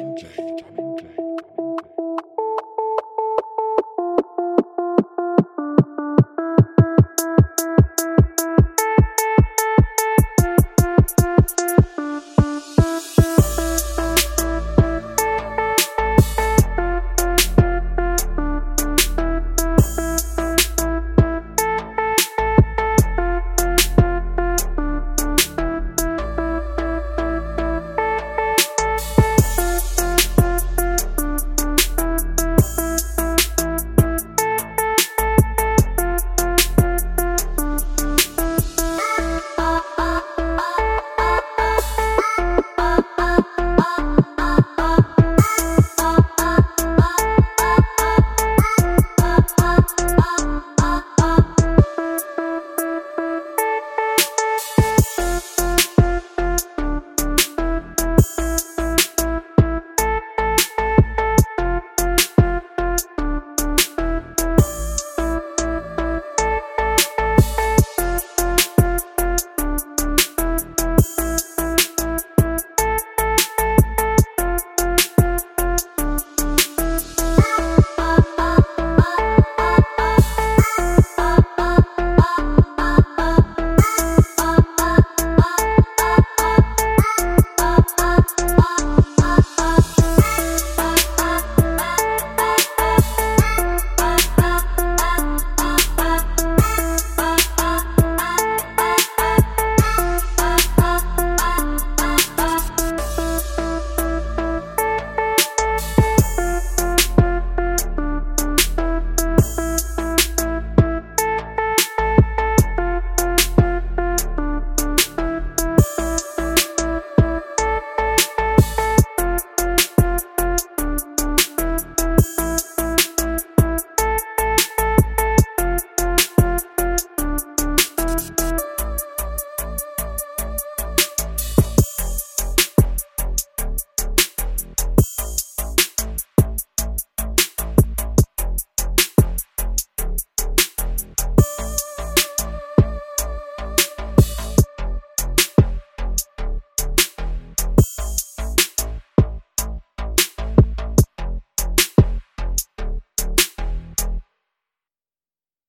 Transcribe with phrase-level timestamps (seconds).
[0.00, 0.49] Okay.